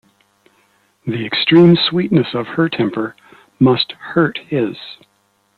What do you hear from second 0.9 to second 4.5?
The extreme sweetness of her temper must hurt